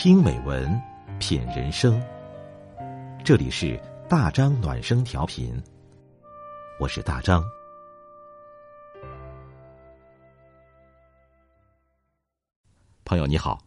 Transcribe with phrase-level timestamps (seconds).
[0.00, 0.80] 听美文，
[1.18, 2.00] 品人生。
[3.24, 3.76] 这里是
[4.08, 5.60] 大张暖声调频，
[6.78, 7.42] 我是大张。
[13.04, 13.58] 朋友你好，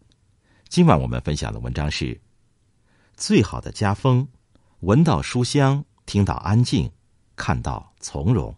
[0.70, 2.18] 今晚我们分享的文章是：
[3.18, 4.26] 最好的家风，
[4.80, 6.90] 闻到书香，听到安静，
[7.36, 8.56] 看到从容。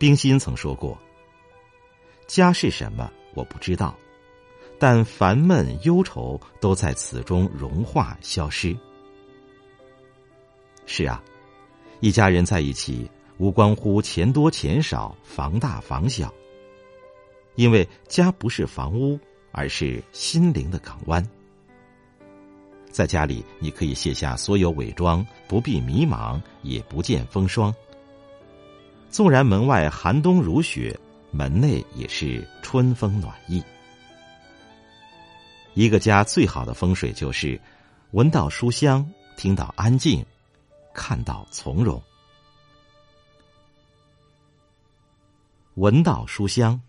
[0.00, 0.98] 冰心曾说过
[2.26, 3.94] ：“家是什么，我不知道，
[4.78, 8.74] 但烦闷忧愁都在此中融化消失。”
[10.86, 11.22] 是啊，
[12.00, 16.32] 一家人在一起，无关乎钱多钱少、房大房小，
[17.54, 19.20] 因为家不是房屋，
[19.52, 21.22] 而是心灵的港湾。
[22.90, 27.72] 在家里，你可以卸下所有伪装，不必迷茫，也不见风霜。
[29.10, 30.98] 纵然门外寒冬如雪，
[31.32, 33.62] 门内也是春风暖意。
[35.74, 37.60] 一个家最好的风水就是
[38.12, 39.04] 闻到书香，
[39.36, 40.24] 听到安静，
[40.94, 42.00] 看到从容。
[45.74, 46.80] 闻到书香，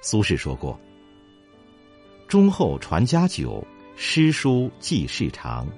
[0.00, 0.78] 苏轼说过
[2.26, 3.64] ：“忠厚传家久，
[3.94, 5.68] 诗书继世长。”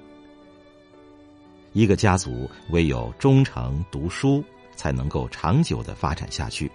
[1.73, 4.43] 一个家族唯有忠诚读书。
[4.75, 6.71] 才能够长久的发展下去。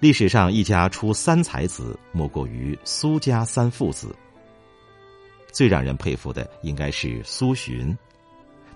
[0.00, 4.14] 历史上一家出三才子，莫过于苏家三父子。
[5.50, 7.96] 最让人佩服的应该是苏洵，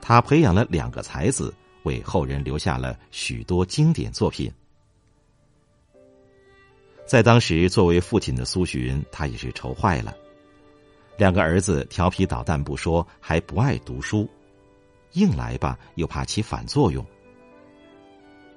[0.00, 4.50] 他培养了两个才子，为后人留下了许多经典作品。
[7.04, 10.14] 在当时，作为父亲的苏洵，他也是愁坏了。
[11.16, 14.28] 两个儿子调皮捣蛋不说，还不爱读书。
[15.12, 17.04] 硬来吧，又怕起反作用。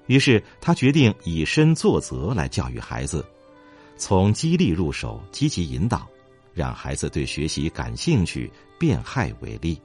[0.07, 3.25] 于是他决定以身作则来教育孩子，
[3.97, 6.07] 从激励入手，积极引导，
[6.53, 9.79] 让孩子对学习感兴趣，变害为利。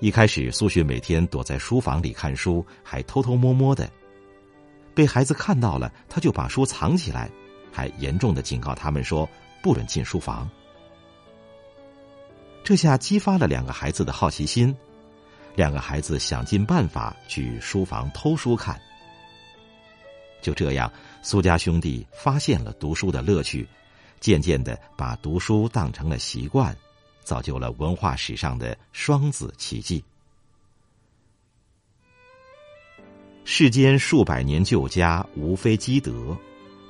[0.00, 3.90] 一开始，苏洵每天躲在书房里看书，还偷偷摸摸的，
[4.94, 7.30] 被孩子看到了，他就把书藏起来，
[7.70, 9.26] 还严重的警告他们说
[9.62, 10.50] ：“不准进书房。”
[12.64, 14.74] 这下激发了两个孩子的好奇心，
[15.56, 18.80] 两个孩子想尽办法去书房偷书看。
[20.40, 20.90] 就这样，
[21.22, 23.68] 苏家兄弟发现了读书的乐趣，
[24.20, 26.76] 渐渐的把读书当成了习惯，
[27.24, 30.02] 造就了文化史上的双子奇迹。
[33.44, 36.36] 世间数百年旧家，无非积德，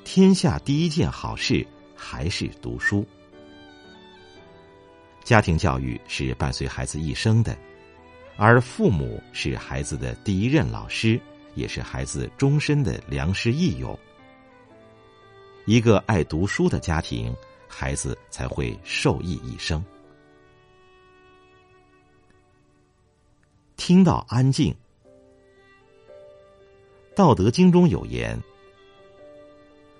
[0.04, 1.66] 天下第一件好事
[1.96, 3.06] 还是读书。
[5.24, 7.56] 家庭教育是伴随孩子一生的，
[8.36, 11.20] 而父母是孩子的第一任老师，
[11.54, 13.98] 也是孩子终身的良师益友。
[15.64, 17.34] 一个爱读书的家庭，
[17.68, 19.82] 孩子才会受益一生。
[23.76, 24.74] 听到安静，
[27.14, 28.38] 《道德经》中有言：“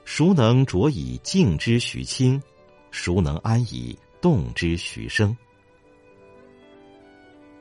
[0.05, 2.43] 孰能着以静之徐清？
[2.91, 5.37] 孰能安以？”动之徐生，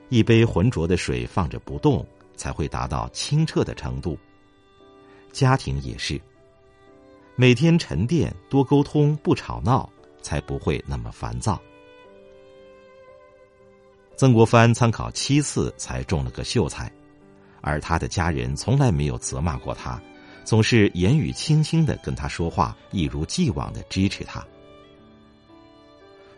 [0.09, 2.05] 一杯浑浊的水放着不动，
[2.35, 4.15] 才会达到清澈的程度。
[5.31, 6.21] 家庭也是，
[7.35, 9.89] 每天沉淀、多沟通、不吵闹，
[10.21, 11.59] 才不会那么烦躁。
[14.15, 16.91] 曾国藩参考七次才中了个秀才，
[17.61, 19.99] 而他的家人从来没有责骂过他，
[20.43, 24.45] 总是言语轻轻的跟他说话，一如既往的支持他。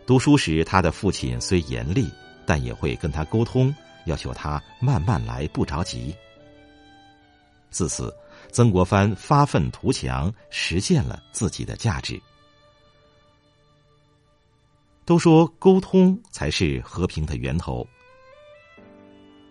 [0.06, 2.10] 读书时，他的父亲虽严厉，
[2.44, 6.14] 但也会跟他沟通，要求他慢慢来，不着急。
[7.70, 8.14] 自此，
[8.52, 12.20] 曾国藩发愤图强，实现了自己的价值。
[15.06, 17.86] 都说沟通才是和平的源头。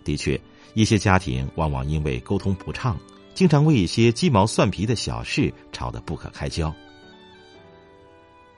[0.04, 0.40] 的确，
[0.76, 2.98] 一些家庭往往因为沟通不畅，
[3.34, 6.74] 经常为一些鸡毛蒜皮的小事吵得不可开交。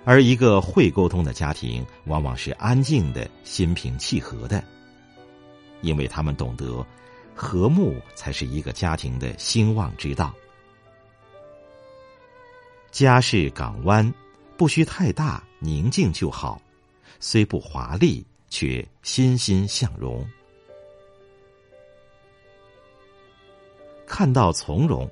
[0.07, 4.63] 而一个会沟通的家庭，往往是安静的、心平气和的，
[5.81, 6.85] 因为他们懂得，
[7.33, 10.31] 和睦才是一个家庭的兴旺之道。
[12.91, 14.13] 家是港湾，
[14.55, 16.61] 不需太大，宁静就好，
[17.19, 20.23] 虽不华丽，却欣欣向荣。
[24.05, 25.09] 看到从容，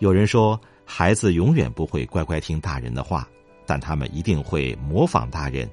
[0.00, 0.60] 有人说。
[0.94, 3.26] 孩子永远不会乖乖听大人的话，
[3.64, 5.66] 但他们一定会模仿大人。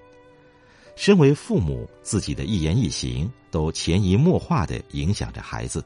[0.95, 5.83] 身为父母，自己的一言一行都潜移默化的影响着孩子。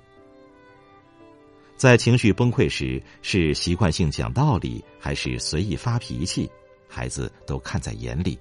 [1.75, 6.47] 在情绪崩溃时，是习惯性讲道理，还是随意发脾气，
[6.87, 8.37] 孩子都看在眼里。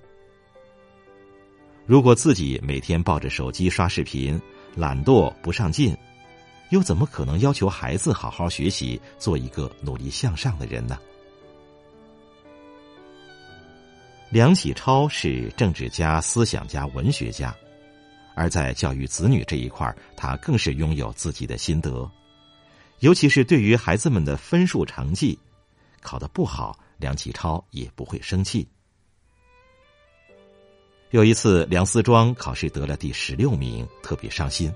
[1.86, 4.38] 如果自己每天抱着手机刷视频，
[4.76, 5.96] 懒惰不上进，
[6.72, 10.98] 又怎么可能要求孩子好好学习，做一个努力向上的人呢？
[14.30, 17.54] 梁启超是政治家、思想家、文学家，
[18.34, 22.10] 而在教育子女这一块他更是拥有自己的心得。
[23.00, 25.38] 尤其是对于孩子们的分数成绩，
[26.00, 28.66] 考得不好，梁启超也不会生气。
[31.10, 34.72] 有一次，梁思庄考试得了第十六名，特别伤心。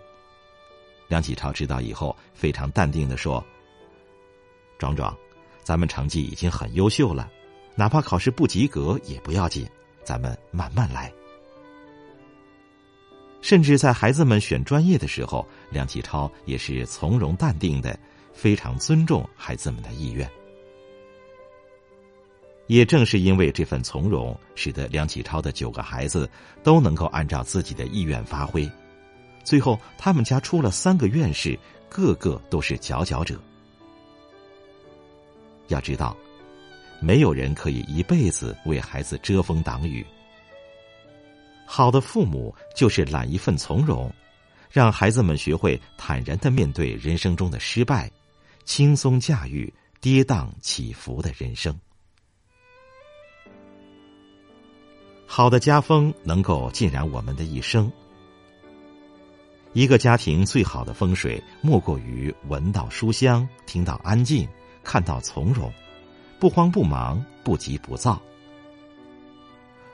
[1.08, 3.44] 梁启超知道以后，非常淡定的说
[4.78, 5.16] ：“壮壮，
[5.62, 7.30] 咱们成绩已经很优秀了，
[7.74, 9.66] 哪怕考试不及格也不要紧，
[10.04, 11.12] 咱们慢慢来。”
[13.42, 17.98] 甚至在孩子们选专业的时候，梁启超也是从容淡定的。
[18.36, 20.30] 非常尊重孩子们的意愿，
[22.66, 26.28] 也正是因为这份从容，使得梁启超的九个孩子
[26.62, 28.70] 都能够按照自己的意愿发挥。
[29.46, 31.56] 最后，他们家出了三个院士，
[31.88, 33.40] 个个都是佼佼者。
[35.68, 36.16] 要知道，
[37.00, 40.04] 没有人可以一辈子为孩子遮风挡雨。
[41.64, 44.12] 好的父母就是揽一份从容，
[44.68, 48.10] 让孩子们学会坦然的面对人生中的失败。
[48.64, 51.72] 轻松驾驭跌宕起伏的人生，
[55.24, 57.88] 好的家风能够浸染我们的一生。
[59.76, 64.48] 一个家庭最好的风水，莫过于闻到书香，听到安静，
[64.82, 65.70] 看到从容，
[66.40, 68.18] 不慌不忙，不急不躁。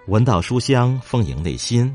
[0.07, 1.93] 闻到书香，丰盈内心；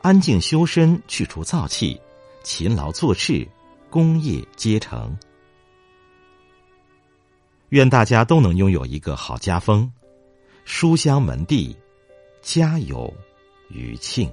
[0.00, 2.00] 安静修身，去除燥气；
[2.42, 3.46] 勤劳做事，
[3.90, 5.14] 功业皆成。
[7.68, 9.92] 愿大家都能拥有一个好家风，
[10.64, 11.76] 书香门第，
[12.40, 13.12] 家有
[13.68, 14.32] 余庆。